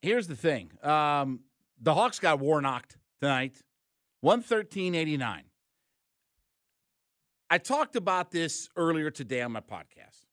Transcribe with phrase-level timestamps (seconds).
[0.00, 0.70] Here's the thing.
[0.82, 1.40] Um,
[1.80, 3.62] the Hawks got war knocked tonight,
[4.24, 5.42] 113.89.
[7.50, 10.26] I talked about this earlier today on my podcast.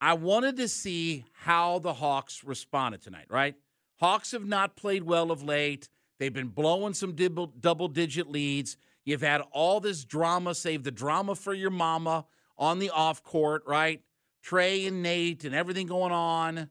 [0.00, 3.54] I wanted to see how the Hawks responded tonight, right?
[4.00, 5.88] Hawks have not played well of late.
[6.18, 8.76] They've been blowing some double digit leads.
[9.04, 12.26] You've had all this drama, save the drama for your mama
[12.58, 14.02] on the off court, right?
[14.44, 16.68] Trae and Nate and everything going on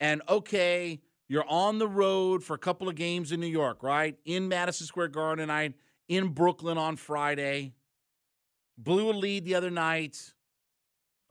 [0.00, 4.16] and okay, you're on the road for a couple of games in New York, right?
[4.24, 5.74] In Madison Square Garden tonight,
[6.08, 7.72] in Brooklyn on Friday.
[8.78, 10.34] Blew a lead the other night.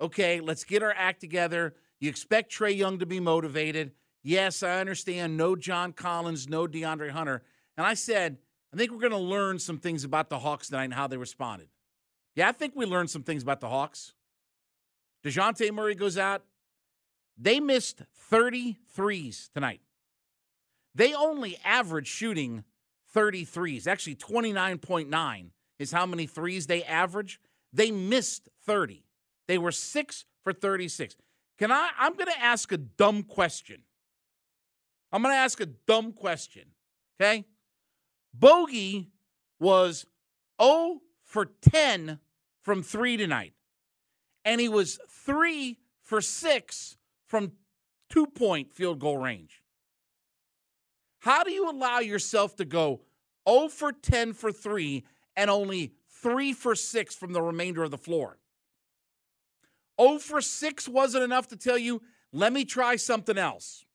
[0.01, 1.75] Okay, let's get our act together.
[1.99, 3.91] You expect Trae Young to be motivated.
[4.23, 5.37] Yes, I understand.
[5.37, 7.43] No John Collins, no DeAndre Hunter.
[7.77, 8.37] And I said,
[8.73, 11.17] I think we're going to learn some things about the Hawks tonight and how they
[11.17, 11.69] responded.
[12.35, 14.13] Yeah, I think we learned some things about the Hawks.
[15.23, 16.43] DeJounte Murray goes out,
[17.37, 19.81] they missed 33s tonight.
[20.93, 22.63] They only average shooting
[23.13, 23.87] 33s.
[23.87, 27.39] Actually, 29.9 is how many threes they average.
[27.73, 29.03] They missed 30.
[29.47, 31.15] They were 6 for 36.
[31.57, 33.81] Can I I'm going to ask a dumb question.
[35.11, 36.63] I'm going to ask a dumb question.
[37.19, 37.45] Okay?
[38.37, 39.07] Bogi
[39.59, 40.05] was
[40.61, 42.19] 0 for 10
[42.61, 43.53] from 3 tonight.
[44.43, 47.51] And he was 3 for 6 from
[48.09, 49.61] two point field goal range.
[51.19, 53.01] How do you allow yourself to go
[53.49, 55.03] 0 for 10 for 3
[55.35, 58.37] and only 3 for 6 from the remainder of the floor?
[59.99, 63.85] 0 for 6 wasn't enough to tell you, let me try something else.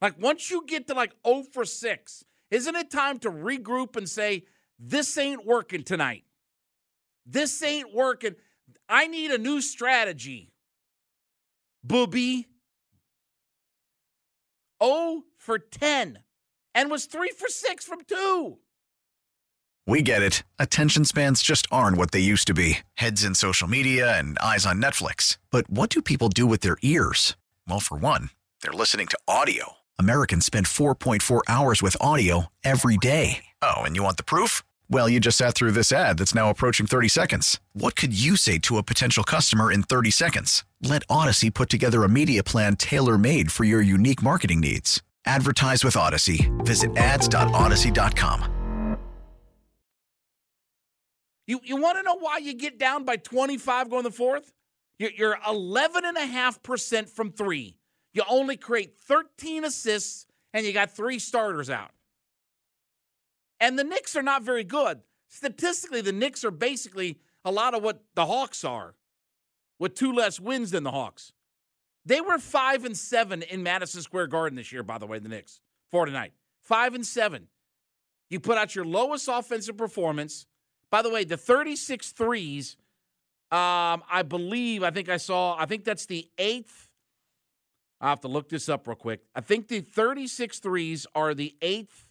[0.00, 4.08] Like once you get to like 0 for 6, isn't it time to regroup and
[4.08, 4.44] say,
[4.78, 6.24] this ain't working tonight?
[7.26, 8.34] This ain't working.
[8.88, 10.49] I need a new strategy.
[11.82, 12.46] Booby.
[14.82, 16.20] 0 for 10
[16.74, 18.58] and was 3 for 6 from 2.
[19.86, 20.42] We get it.
[20.58, 24.64] Attention spans just aren't what they used to be heads in social media and eyes
[24.64, 25.38] on Netflix.
[25.50, 27.36] But what do people do with their ears?
[27.68, 28.30] Well, for one,
[28.62, 29.78] they're listening to audio.
[29.98, 33.44] Americans spend 4.4 hours with audio every day.
[33.62, 34.62] Oh, and you want the proof?
[34.88, 37.60] Well, you just sat through this ad that's now approaching 30 seconds.
[37.72, 40.64] What could you say to a potential customer in 30 seconds?
[40.82, 45.02] Let Odyssey put together a media plan tailor made for your unique marketing needs.
[45.26, 46.50] Advertise with Odyssey.
[46.60, 48.96] Visit ads.odyssey.com.
[51.46, 54.52] You, you want to know why you get down by 25 going the fourth?
[55.00, 57.76] You're, you're 11.5% from three.
[58.12, 61.90] You only create 13 assists, and you got three starters out.
[63.58, 65.00] And the Knicks are not very good.
[65.28, 68.94] Statistically, the Knicks are basically a lot of what the Hawks are,
[69.80, 71.32] with two less wins than the Hawks.
[72.04, 75.28] They were five and seven in Madison Square Garden this year, by the way, the
[75.28, 75.60] Knicks,
[75.90, 76.32] for tonight.
[76.62, 77.48] Five and seven.
[78.28, 80.46] You put out your lowest offensive performance.
[80.90, 82.76] By the way, the 36 threes,
[83.50, 86.88] um, I believe, I think I saw, I think that's the eighth.
[88.00, 89.22] i have to look this up real quick.
[89.34, 92.06] I think the 36 threes are the eighth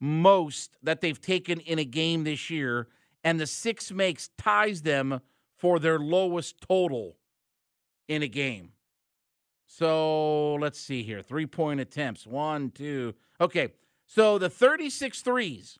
[0.00, 2.88] most that they've taken in a game this year,
[3.22, 5.20] and the six makes ties them
[5.62, 7.14] for their lowest total
[8.08, 8.72] in a game.
[9.68, 11.22] So let's see here.
[11.22, 12.26] Three point attempts.
[12.26, 13.14] One, two.
[13.40, 13.68] Okay.
[14.08, 15.78] So the 36 threes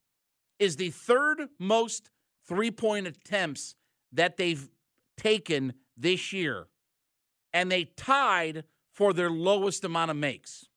[0.60, 2.10] is the third most
[2.46, 3.74] three point attempts
[4.12, 4.70] that they've
[5.16, 6.68] taken this year.
[7.52, 10.68] And they tied for their lowest amount of makes.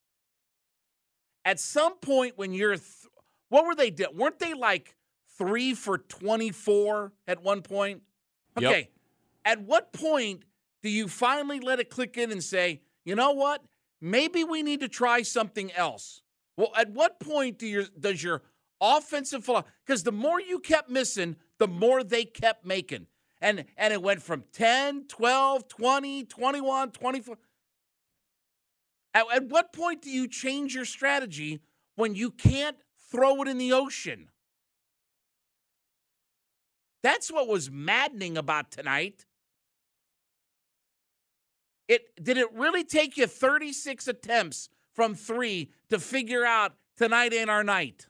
[1.45, 3.05] At some point, when you're th-
[3.49, 3.91] what were they?
[3.91, 4.17] Doing?
[4.17, 4.95] Weren't they like
[5.37, 8.01] three for 24 at one point?
[8.57, 8.79] Okay.
[8.79, 8.89] Yep.
[9.45, 10.43] At what point
[10.83, 13.63] do you finally let it click in and say, you know what?
[14.01, 16.21] Maybe we need to try something else.
[16.57, 18.41] Well, at what point do your does your
[18.81, 19.49] offensive
[19.85, 23.07] because the more you kept missing, the more they kept making.
[23.41, 27.37] And and it went from 10, 12, 20, 21, 24.
[29.13, 31.61] At, at what point do you change your strategy
[31.95, 32.77] when you can't
[33.09, 34.29] throw it in the ocean.
[37.03, 39.25] That's what was maddening about tonight.
[41.87, 47.49] It did it really take you 36 attempts from 3 to figure out tonight ain't
[47.49, 48.07] our night?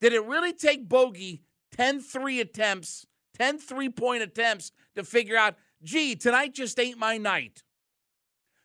[0.00, 1.40] Did it really take Bogi
[1.72, 3.06] 10 3 attempts,
[3.38, 7.62] 10 three point attempts to figure out, gee, tonight just ain't my night?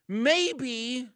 [0.08, 1.08] Maybe,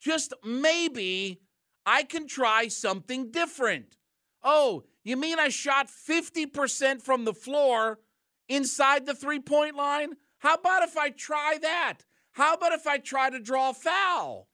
[0.00, 1.40] just maybe,
[1.84, 3.96] I can try something different.
[4.42, 8.00] Oh, you mean I shot 50% from the floor
[8.48, 10.14] inside the three point line?
[10.38, 11.98] How about if I try that?
[12.36, 14.46] How about if I try to draw foul?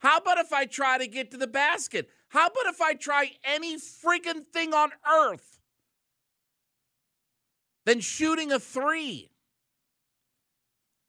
[0.00, 2.10] How about if I try to get to the basket?
[2.26, 5.60] How about if I try any friggin' thing on earth
[7.86, 9.30] than shooting a three?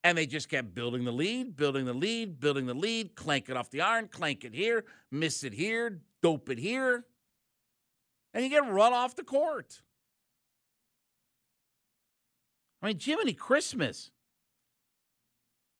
[0.04, 3.58] And they just kept building the lead, building the lead, building the lead, clank it
[3.58, 7.04] off the iron, clank it here, miss it here, dope it here.
[8.36, 9.82] And you get run off the court.
[12.80, 14.12] I mean, Jiminy Christmas.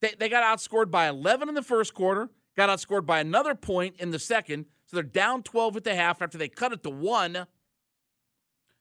[0.02, 3.96] They, they got outscored by 11 in the first quarter, got outscored by another point
[4.00, 4.66] in the second.
[4.88, 7.46] So they're down 12 at the half after they cut it to one.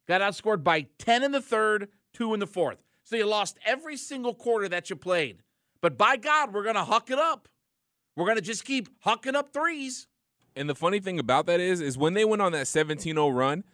[0.09, 2.79] Got outscored by 10 in the third, two in the fourth.
[3.05, 5.43] So you lost every single quarter that you played.
[5.81, 7.49] But by God, we're going to huck it up.
[8.17, 10.09] We're going to just keep hucking up threes.
[10.57, 13.65] And the funny thing about that is, is when they went on that 17-0 run,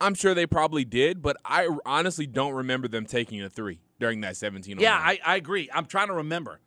[0.00, 4.20] I'm sure they probably did, but I honestly don't remember them taking a three during
[4.22, 4.78] that 17.
[4.78, 5.68] Yeah, I, I agree.
[5.72, 6.60] I'm trying to remember.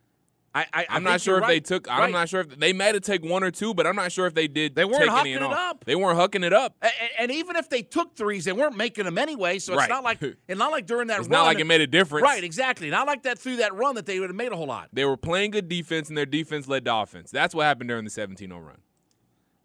[0.54, 1.50] I, I am not sure if right.
[1.50, 1.90] they took.
[1.90, 2.12] I'm right.
[2.12, 4.34] not sure if they might have taken one or two, but I'm not sure if
[4.34, 4.74] they did.
[4.74, 5.86] They weren't hucking any it up.
[5.86, 6.76] They weren't hucking it up.
[6.82, 9.60] And, and, even if they took threes, they weren't making them anyway.
[9.60, 9.90] So it's right.
[9.90, 11.40] not like it's not like during that it's run.
[11.40, 12.24] not like it made a difference.
[12.24, 12.90] Right, exactly.
[12.90, 14.90] Not like that through that run that they would have made a whole lot.
[14.92, 17.30] They were playing good defense, and their defense led to offense.
[17.30, 18.78] That's what happened during the 17-0 run.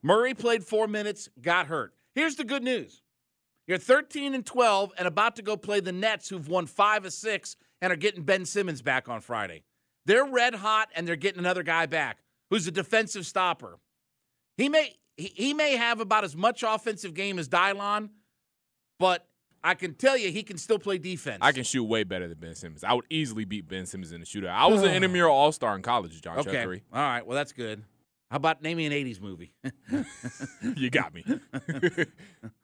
[0.03, 1.95] Murray played four minutes, got hurt.
[2.15, 3.01] Here's the good news:
[3.67, 7.13] you're 13 and 12, and about to go play the Nets, who've won five of
[7.13, 9.65] six and are getting Ben Simmons back on Friday.
[10.07, 12.19] They're red hot, and they're getting another guy back
[12.51, 13.79] who's a defensive stopper.
[14.57, 18.11] He may he, he may have about as much offensive game as Dylon,
[18.99, 19.27] but
[19.63, 21.39] I can tell you he can still play defense.
[21.41, 22.85] I can shoot way better than Ben Simmons.
[22.85, 24.51] I would easily beat Ben Simmons in the shootout.
[24.51, 26.53] I was an intramural all star in college, John okay.
[26.53, 26.83] Chuckery.
[26.93, 27.27] All right.
[27.27, 27.83] Well, that's good.
[28.31, 29.55] How about naming an 80s movie?
[30.77, 31.25] you got me.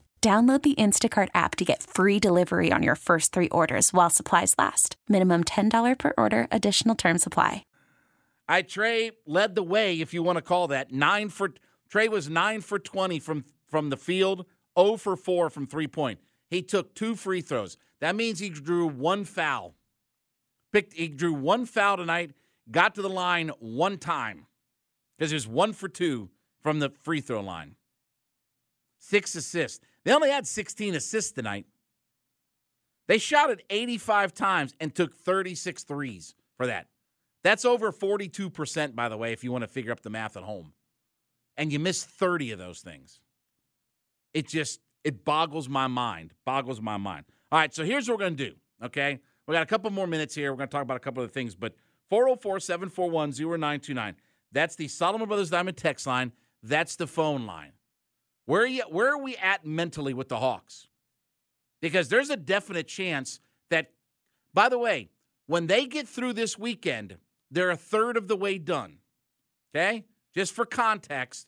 [0.21, 4.53] Download the Instacart app to get free delivery on your first three orders while supplies
[4.55, 4.95] last.
[5.09, 7.65] Minimum $10 per order, additional term supply.
[8.47, 10.91] I Trae led the way, if you want to call that.
[10.91, 11.53] Nine for
[11.91, 14.45] Trae was nine for 20 from, from the field,
[14.79, 16.19] 0 for 4 from three point.
[16.51, 17.77] He took two free throws.
[17.99, 19.73] That means he drew one foul.
[20.71, 22.33] Picked he drew one foul tonight,
[22.69, 24.45] got to the line one time.
[25.17, 26.29] Because he was one for two
[26.61, 27.75] from the free throw line.
[29.01, 29.83] Six assists.
[30.05, 31.65] They only had 16 assists tonight.
[33.07, 36.87] They shot it 85 times and took 36 threes for that.
[37.43, 40.43] That's over 42%, by the way, if you want to figure up the math at
[40.43, 40.73] home.
[41.57, 43.19] And you missed 30 of those things.
[44.35, 46.33] It just, it boggles my mind.
[46.45, 47.25] Boggles my mind.
[47.51, 49.19] All right, so here's what we're going to do, okay?
[49.47, 50.51] We got a couple more minutes here.
[50.51, 51.73] We're going to talk about a couple of things, but
[52.09, 54.15] 404 741 0929.
[54.51, 56.31] That's the Solomon Brothers Diamond text line.
[56.61, 57.71] That's the phone line.
[58.45, 60.87] Where are, you, where are we at mentally with the Hawks?
[61.81, 63.91] Because there's a definite chance that,
[64.53, 65.09] by the way,
[65.47, 67.17] when they get through this weekend,
[67.49, 68.97] they're a third of the way done.
[69.73, 70.05] Okay?
[70.33, 71.47] Just for context,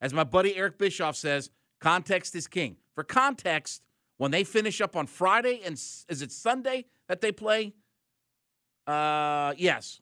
[0.00, 2.76] as my buddy Eric Bischoff says, context is king.
[2.94, 3.82] For context,
[4.16, 7.72] when they finish up on Friday, and is it Sunday that they play?
[8.86, 10.00] Uh, yes.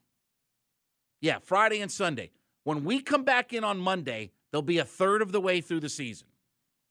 [1.21, 2.31] Yeah, Friday and Sunday.
[2.65, 5.81] When we come back in on Monday, they'll be a third of the way through
[5.81, 6.29] the season.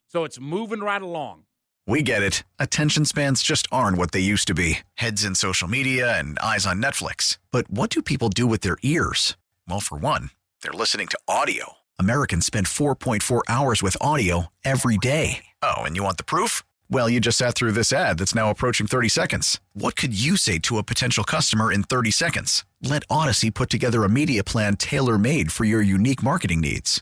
[0.06, 1.46] So it's moving right along.
[1.88, 2.44] We get it.
[2.60, 6.68] Attention spans just aren't what they used to be heads in social media and eyes
[6.68, 7.40] on Netflix.
[7.50, 9.36] But what do people do with their ears?
[9.68, 10.30] Well, for one,
[10.62, 11.78] they're listening to audio.
[11.98, 15.46] Americans spend 4.4 hours with audio every day.
[15.64, 16.62] Oh, and you want the proof?
[16.92, 19.60] Well, you just sat through this ad that's now approaching 30 seconds.
[19.74, 22.64] What could you say to a potential customer in 30 seconds?
[22.84, 27.02] Let Odyssey put together a media plan tailor made for your unique marketing needs.